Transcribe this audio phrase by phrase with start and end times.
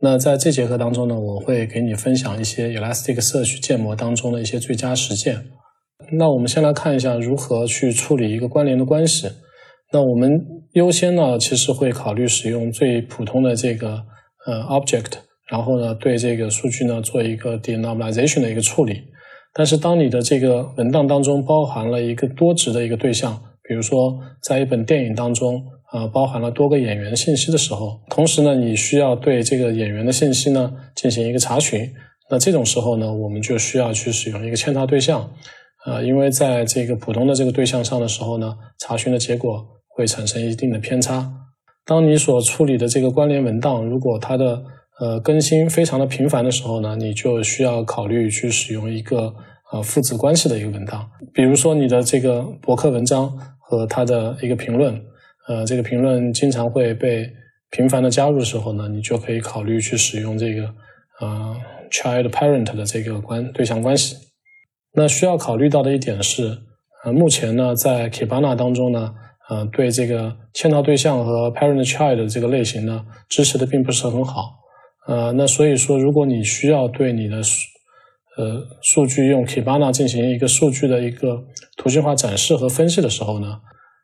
[0.00, 5.46] 那在这节课当中呢，我会给你分享一些 Elasticsearch 建模当中的一些最佳实践。
[6.12, 9.30] 那我们先来看一下如何去处理一个关联的关系。
[9.92, 14.02] 那我们优先呢，其实会考虑使用最普通的这个
[14.46, 15.12] 呃 object，
[15.50, 19.04] 然后呢，对这个数据呢做一个 denormalization 的一个处理。
[19.54, 25.62] 但是当你的这个文档当中包含了一个多值的一个对象，比如说在一本电影当中。
[25.90, 31.90] 啊，包含了多个演员信息的时候，同时呢，你需要对这个演员的信息呢进行一个查询。
[32.30, 35.30] 那这种时候呢，我们就需要去使用一个嵌套对象。
[35.86, 41.32] 啊，因为在这个普通的这个对象上的时候呢，查询的结果会产生一定的偏差。
[41.86, 44.62] 当你所处理的这个关联文档，如果它的
[45.00, 49.34] 呃更新非常的频繁的时候呢，你就需要考虑去使用一个
[49.72, 51.08] 呃父子关系的一个文档。
[51.32, 55.00] 比如说你的这个博客文章和它的一个评论。
[55.48, 57.28] 呃，这个评论经常会被
[57.70, 60.62] 频繁的加入的时候呢，你就可以考虑去使用这个
[61.20, 61.56] 呃
[61.90, 64.16] child parent 的这个关对象关系。
[64.92, 66.58] 那需要考虑到的一点是，
[67.04, 69.14] 呃，目前呢在 Kibana 当中呢，
[69.48, 74.54] 呃，对这个嵌套对象和 parent child 这个类型呢支持的并不是很好。
[75.06, 77.66] 呃，那所以说，如果你需要对你的数
[78.36, 81.42] 呃数据用 Kibana 进行一个数据的一个
[81.76, 83.60] 图形化展示和分析的时候呢，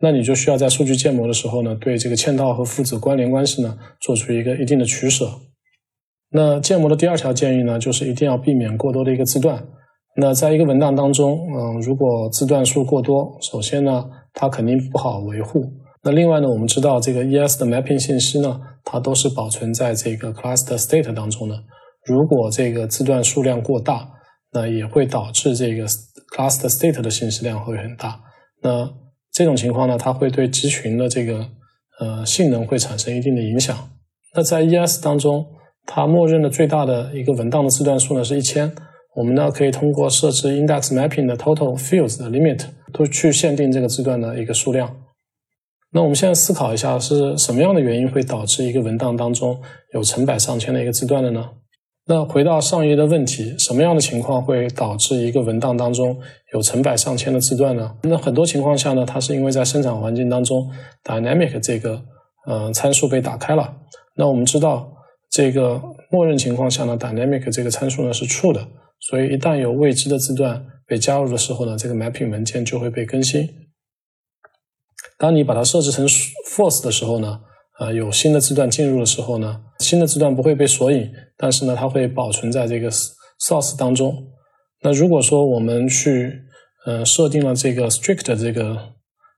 [0.00, 5.30] 那你就需要在数据建模的时候呢，对这个嵌套和父子关联关系呢，做出一个一定的取舍。
[6.30, 9.66] 那建模的第二条建议呢，就是一定要避免过多的一个字段。
[10.18, 15.64] 那在一个文档当中，嗯，如果字段数过多，首先呢，它肯定不好维护。
[16.02, 21.56] 那另外呢，我们知道这个 ES 的 mapping 信息呢，它都是保存在这个 cluster state 当中的。
[22.04, 24.08] 如果这个字段数量过大，
[24.52, 28.20] 那也会导致这个 cluster state 的信息量会很大。
[28.62, 28.88] 那
[29.36, 31.46] 这种情况呢，它会对集群的这个
[32.00, 33.76] 呃性能会产生一定的影响。
[34.34, 35.44] 那在 ES 当中，
[35.84, 38.72] 它默认的最大的一个文档的字段数呢是一千。
[39.14, 44.96] 我们呢可以通过设置 index mapping 的 total fields 的 limit，都去限定这个字段的一个数量。
[45.92, 49.60] 那我们现在思考一下，是什么样的原因会导致一个文档当中
[49.92, 51.50] 有成百上千的一个字段的呢？
[52.08, 56.16] 那回到上一页的问题，什么样的情况会导致一个文档当中
[56.52, 57.96] 有成百上千的字段呢？
[58.04, 60.70] 那很多情况下呢，它是因为在生产环境当中
[61.02, 62.00] ，dynamic 这个
[62.46, 63.76] 呃参数被打开了。
[64.14, 64.88] 那我们知道，
[65.30, 68.64] 这个默认情况下呢，dynamic 这个参数呢是 true 的，
[69.00, 73.48] 所以一旦有未知的字段被加入的时候呢，这个 mapping 文件就会被更新。
[75.18, 77.40] 当你把它设置成 false 的时候呢？
[77.78, 84.12] 呃，有新的字段进入的时候呢，新的字段不会被索引，但是呢，它会保存在这个 source 当中。
[84.82, 86.32] 那如果说我们去
[86.84, 88.76] 呃设定了这个 strict 这个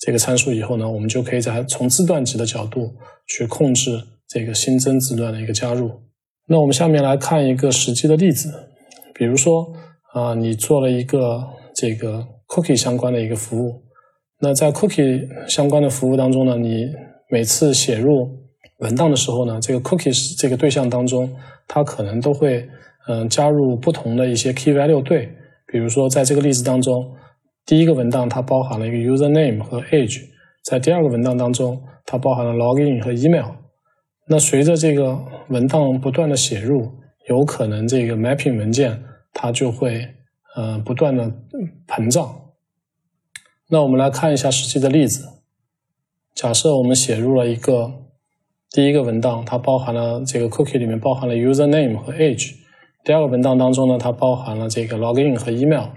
[0.00, 2.90] 这个参数以后呢，我们就可以在从字段级的角度
[3.28, 5.90] 去控制这个新增字段的一个加入。
[6.48, 8.52] 那我们下面来看一个实际的例子，
[9.14, 9.72] 比如说
[10.12, 11.40] 啊，你做了一个
[11.74, 13.80] 这个 cookie 相关的一个服务，
[14.40, 16.88] 那在 cookie 相关的服务当中呢，你
[17.30, 18.28] 每次写入
[18.82, 21.32] 文档的时候呢，这个 cookies 这个对象当中，
[21.66, 22.68] 它可能都会
[23.08, 25.32] 嗯加入不同的一些 key value 对，
[25.66, 27.14] 比如说在这个例子当中，
[27.64, 30.22] 第一个文档它包含了一个 user name 和 age，
[30.64, 33.52] 在第二个文档当中，它包含了 login 和 email。
[34.26, 35.18] 那随着这个
[35.48, 36.90] 文档不断的写入，
[37.28, 39.00] 有可能这个 mapping 文件
[39.32, 40.08] 它就会
[40.56, 41.30] 呃不断的
[41.86, 42.34] 膨胀。
[43.68, 45.28] 那我们来看一下实际的例子。
[46.34, 48.01] 假设我们写入了一个
[48.72, 52.54] 第一个文档，它包含了这个 cookie 里面包含了 user name 和 age。
[53.04, 55.88] 第二个文档当中呢，它包含了这个 login 和 email。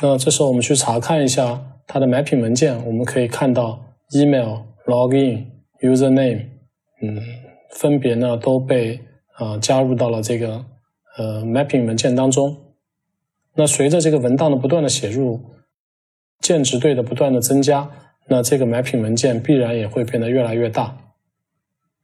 [0.00, 5.44] 那这时候我们去查看一下它的 mapping 文件，我们可以看到 email、login、
[5.82, 6.46] user name，
[7.02, 7.20] 嗯，
[7.72, 8.98] 分别呢都被
[9.34, 10.64] 啊加入到了这个
[11.18, 12.56] 呃 mapping 文件当中。
[13.56, 15.38] 那随着这个文档的不断的写入，
[16.40, 17.90] 键值对的不断的增加，
[18.28, 20.96] 那这个 mapping 文件必然也会变得越来越大。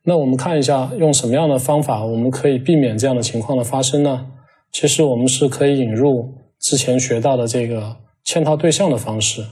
[0.05, 4.27] 那我们看一下用什么样的方法，我们可以避免这样的情况的发生呢？
[4.71, 9.45] 其实我们是可以引入之前学到的这个嵌套对象的方式。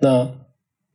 [0.00, 0.28] 那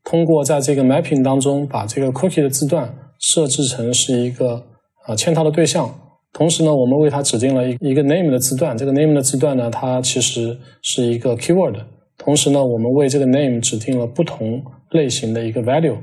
[0.03, 4.63] 通过在这个 mapping 当中把这个 cookie 的字段设置成是一个
[5.06, 5.89] 啊嵌套的对象。
[6.33, 11.75] 同时呢，我们为它指定了一一个 name 的字段，这个 name 的字段呢，它其实是一个 keyword。
[12.23, 15.97] 同时呢，我们为这个 name 指定了不同类型的一个 value。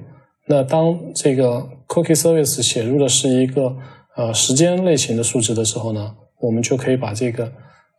[0.49, 3.77] 那当这个 cookie service 写入的是一个
[4.17, 7.53] 呃时间类型的数值的时候呢，我们就可以把这个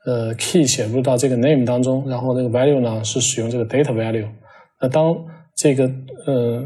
[0.05, 4.27] 呃 key 写入到这个 name 当中，然后这个 value 呢是使用这个 data value。
[4.81, 5.15] 那当
[5.55, 5.89] 这个
[6.27, 6.65] 呃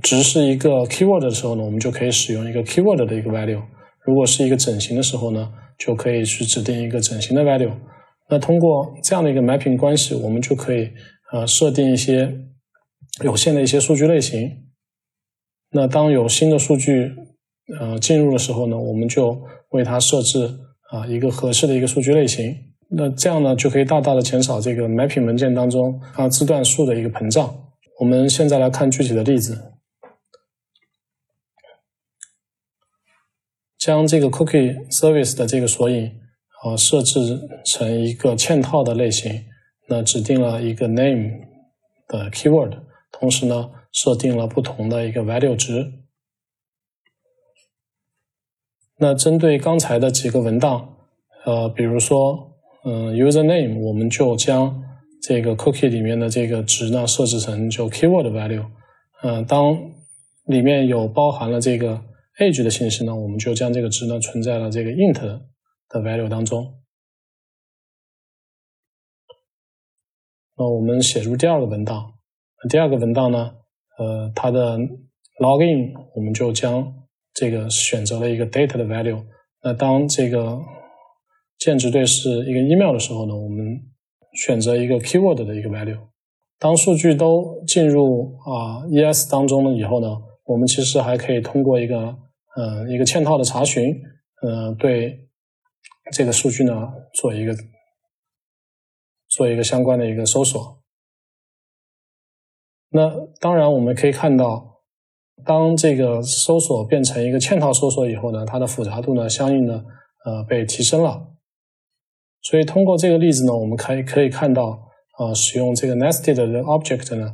[0.00, 3.60] 值是一个 keyword 的时候呢，我们就可以使用一个 keyword 的一个 value；
[4.04, 7.72] 如果是一个整形的时候呢，就可以去指定一个整形的 value。
[8.30, 10.90] 那通过这样的一个 mapping 关系，我们就可以
[11.32, 12.46] 呃设定一些
[13.24, 14.66] 有限的一些数据类型。
[15.70, 17.14] 那当有新的数据
[17.78, 20.58] 呃进入的时候呢，我们就为它设置
[20.90, 22.54] 啊一个合适的一个数据类型。
[22.90, 27.70] 那这样呢，就可以大大的减少这个 mapping 文件当中啊字段数的一个膨胀。
[28.00, 29.72] 我们现在来看具体的例子，
[33.78, 36.12] 将这个 cookie service 的这个索引。
[36.64, 39.44] 啊，设置成一个嵌套的类型，
[39.88, 41.30] 那指定了一个 name
[42.08, 42.78] 的 keyword，
[43.12, 45.92] 同时呢，设定了不同的一个 value 值。
[49.00, 50.96] 那针对刚才的几个文档，
[51.44, 54.82] 呃，比如说，嗯，user name，我们就将
[55.22, 58.66] 这个 cookie 里面的这个值呢设置成就 keyword value。
[59.22, 59.78] 嗯，当
[60.46, 62.02] 里面有包含了这个
[62.40, 65.40] age 的信息呢，我们就将这个值呢存在了这个 int。
[65.88, 66.80] 的 value 当中，
[70.56, 72.12] 那我们写入第二个文档。
[72.68, 73.54] 第二个文档呢，
[73.98, 74.76] 呃，它的
[75.40, 76.92] login 我们就将
[77.32, 79.24] 这个选择了一个 data 的 value。
[79.62, 80.60] 那当这个
[81.58, 83.80] 键值对是一个 email 的时候呢，我们
[84.34, 85.98] 选择一个 keyword 的一个 value。
[86.58, 90.08] 当数据都进入啊 ES 当中了以后呢，
[90.44, 92.18] 我们其实还可以通过一个
[92.56, 94.02] 嗯一个嵌套的查询，
[94.42, 95.27] 嗯对。
[96.12, 96.72] 这个数据呢，
[97.14, 97.54] 做一个
[99.28, 100.82] 做一个相关的一个搜索。
[102.90, 103.10] 那
[103.40, 104.80] 当然，我们可以看到，
[105.44, 109.84] 当这个搜索变成一个嵌套搜索以后呢，它的复杂度呢，相应的
[110.24, 111.34] 呃被提升了。
[112.40, 114.88] 所以通过这个例子呢，我们可以可以看到，
[115.18, 117.30] 呃，使用这个 nested 的 object 呢，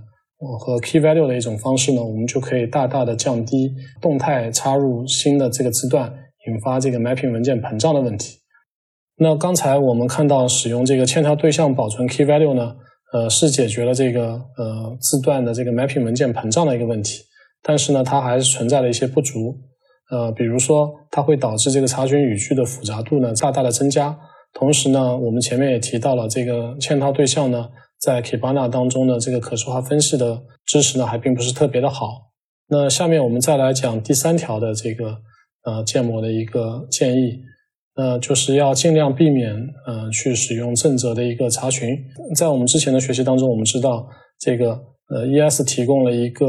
[0.59, 6.13] 和 key value 的一种方式呢，我们就可以大大的降低动态插入新的这个字段
[6.49, 8.41] 引发这个 mapping 文件膨胀的问题。
[9.17, 12.75] 那刚才我们看到使用这个嵌套对象保存 key value 呢，
[13.13, 17.23] 呃，是解决了这个呃字段的这个 mapping 文件膨胀的一个问题，
[17.63, 19.57] 但是呢，它还是存在了一些不足，
[20.11, 24.19] 呃，比如说它会导致这个查询语句的复杂度呢大大的增加，
[24.53, 27.69] 同时呢，我们前面也提到了这个嵌套对象呢，
[28.01, 32.33] 在 Kibana 当中的这个可视化分析的支持呢还并不是特别的好。
[32.67, 35.19] 那下面我们再来讲第三条的这个
[35.65, 37.45] 呃建模的一个建议。
[37.97, 39.55] 呃，就是要尽量避免，
[39.87, 41.97] 呃，去使用正则的一个查询。
[42.35, 44.09] 在我们之前的学习当中，我们知道
[44.41, 44.71] 这个，
[45.11, 46.45] 呃，ES 提供了一个，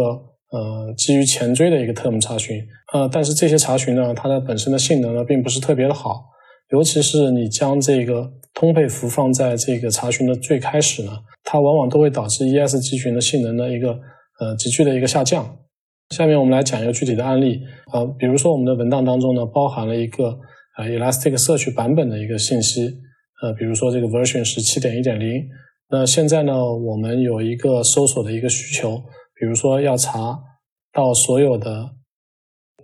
[0.52, 2.60] 呃，基于前缀的一个 term 查询，
[2.94, 6.24] 呃，但是这些查询呢，它的本身的性能呢，并不是特别的好，
[6.72, 11.12] 尤其是你将这个通配符放在这个查询的最开始呢，
[11.44, 13.90] 它往往都会导致 ES 集群的性能的一个，
[14.40, 15.58] 呃，急剧的一个下降。
[16.10, 17.62] 下面我们来讲一个具体的案例，
[17.92, 20.40] 啊，比如说我们的文档当中呢，包含了一个。
[20.76, 22.98] 啊，Elasticsearch 版本的一个信息，
[23.42, 25.48] 呃，比如说这个 version 是七点一点零。
[25.90, 28.98] 那现在呢，我们有一个搜索的一个需求，
[29.40, 30.40] 比如说要查
[30.92, 31.92] 到所有的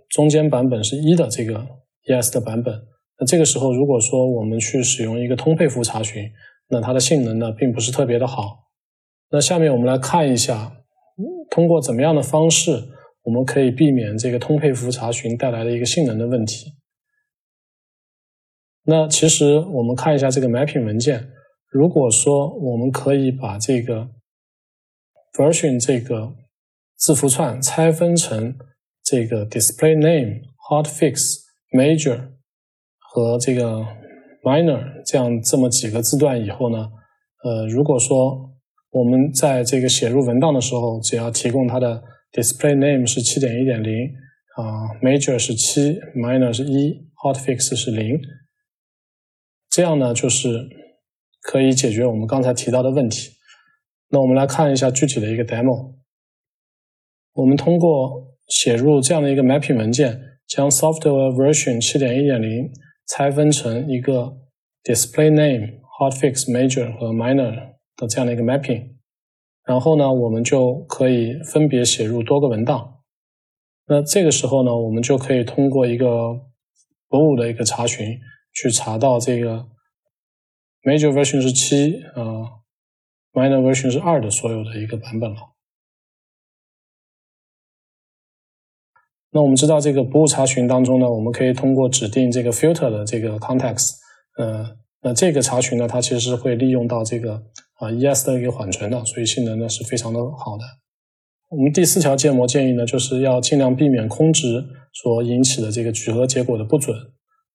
[0.08, 1.66] 中间版本是一的这个
[2.06, 2.74] ES 的版本。
[3.18, 6.30] 那这个时候，如果说我们去使用一个通配符查询，
[6.68, 8.70] 那它的性能呢，并不是特别的好。
[9.30, 10.72] 那下面我们来看一下，
[11.50, 12.70] 通过怎么样的方式，
[13.24, 16.72] 我们可以避免这个通配符查询带来的一个性能的问题。
[18.84, 21.28] 那其实我们看一下这个 mapping 文件，
[21.68, 24.08] 如果说我们可以把这个
[25.34, 26.34] version 这个
[26.96, 28.54] 字符串拆分成
[29.04, 31.14] 这个 display name、hotfix、
[31.70, 32.30] major
[32.98, 33.84] 和这个
[34.42, 36.78] minor 这样这么几个字段以后呢，
[37.44, 38.50] 呃，如果说
[38.90, 43.92] 我们在这个写入文档的时候，只要提供它的 display name 是七点一点零
[44.56, 48.20] 啊，major 是七，minor 是一，hotfix 是零。
[49.72, 50.68] 这样呢，就是
[51.40, 53.30] 可以解决我们刚才提到的问题。
[54.10, 55.94] 那我们来看一下具体的一个 demo。
[57.32, 62.70] 我们通过写入这样的一个 mapping 文件，将 software version 七点一点零
[63.08, 64.36] 拆分成一个
[64.84, 67.54] display name、hotfix、major 和 minor
[67.96, 68.90] 的这样的一个 mapping。
[69.64, 72.98] 然后呢，我们就可以分别写入多个文档。
[73.86, 76.06] 那这个时候呢，我们就可以通过一个
[77.08, 78.18] 博物的一个查询。
[78.52, 79.66] 去查到这个
[80.82, 82.62] major version 是七啊
[83.32, 85.36] ，minor version 是二的所有的一个版本了。
[89.34, 93.92] 那我们知道这个博物查询当中呢，我们可以通过指定这个 filter 的这个 context，
[94.36, 97.42] 呃，那这个查询呢，它其实会利用到这个
[97.76, 100.64] 啊 ES 的一个缓存的，所以性能呢是非常的好的。
[101.48, 106.94] 我们第四条建模建议呢，就是要尽量避免空值所引起的这个聚合结果的不准。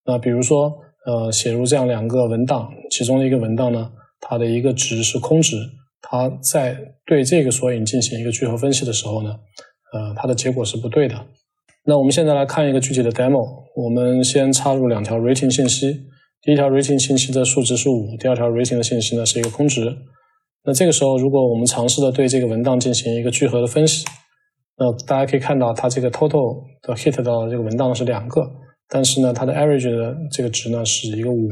[0.07, 0.73] 那比如说，
[1.05, 5.57] 呃，写入这样两个文档，其中的一个文档呢，它的一个值是空值，
[6.01, 9.35] 它在对这个索引进行一个聚合分析的时候呢，
[9.93, 11.15] 呃，它的结果是不对的。
[11.85, 16.05] 那我们现在来看一个具体的 demo，我们先插入两条 rating 信息，
[16.41, 19.95] 第一条 rating 信息的数值是五，第二条 rating 的信息呢是一个空值。
[20.63, 24.05] 那这个时候，如果我们尝试的对这个文档进行一个聚合的分析，
[24.77, 28.41] 那大家可以看到，它这个 total 的 hit 到的这个文档是两个，
[28.87, 31.49] 但是呢，它的 average 的这个值呢是一个五，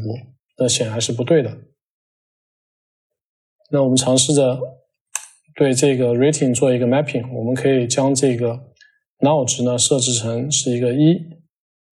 [0.57, 1.57] 那显然是不对的。
[3.71, 4.59] 那我们尝试着
[5.55, 8.71] 对这个 rating 做一个 mapping，我们可以将这个
[9.19, 11.19] now 值呢设置成是一个一，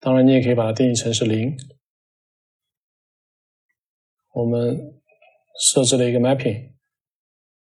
[0.01, 1.57] 当然你也可以把它定义成是零。
[4.35, 5.01] 我们
[5.61, 6.73] 设置了一个 mapping。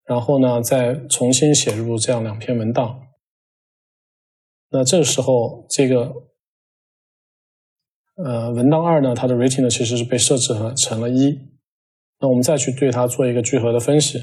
[0.05, 3.01] 然后呢，再重新写入这样两篇文档。
[4.71, 6.13] 那这个时候，这个
[8.17, 11.39] 呃文档二呢，它的 rating 呢其实是被设置成了一。
[12.21, 14.23] 那我们再去对它做一个聚合的分析。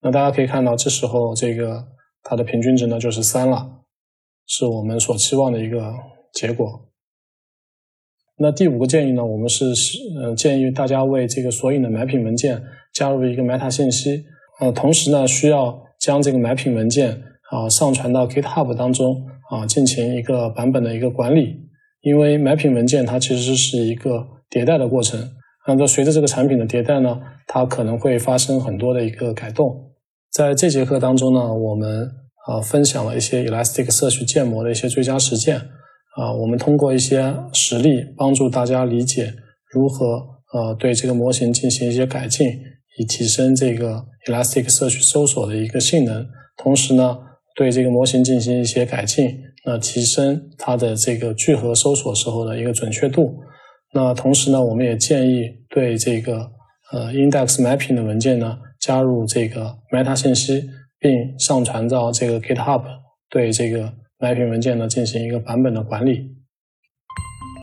[0.00, 1.88] 那大家可以看到，这时候这个
[2.22, 3.82] 它的平均值呢就是三了，
[4.46, 5.92] 是我们所期望的一个
[6.32, 6.88] 结果。
[8.36, 9.64] 那第五个建议呢，我们是
[10.22, 14.24] 呃建议大家为这个索引的买品文件加入一个 meta 信息，
[14.60, 21.56] 呃，同时呢需要将这个买品文件啊上传到 GitHub 当中啊进行一个版本的一个管理，
[22.02, 25.30] 因为买品文件它其实是一个迭代的过程，
[25.66, 29.92] 那么随着这个产品的迭代呢，它可能会发生很多的一个改动。
[30.30, 32.10] 在这节课当中呢，我们
[32.46, 35.60] 啊分享了一些 Elasticsearch 建模的一些最佳实践。
[36.16, 39.32] 啊，我们通过一些实例帮助大家理解
[39.70, 40.04] 如何
[40.52, 42.48] 呃对这个模型进行一些改进，
[42.98, 46.26] 以提升这个 Elasticsearch 搜索的一个性能。
[46.56, 47.18] 同时呢，
[47.58, 53.34] 对这个模型进行一些改进，那提升它的这个聚合搜索时候的一个准确度。
[53.92, 56.52] 那同时呢，我们也建议对这个
[56.92, 62.84] 呃 Index Mapping 的文件呢加入这个 Meta 信息，并上传到这个 GitHub，
[63.28, 63.92] 对这个。
[64.20, 66.37] Mapping 文件呢进行一个版本的管理。